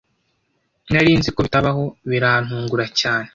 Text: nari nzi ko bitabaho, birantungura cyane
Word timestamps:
nari 0.91 1.11
nzi 1.19 1.29
ko 1.35 1.39
bitabaho, 1.45 1.83
birantungura 2.09 2.85
cyane 2.99 3.29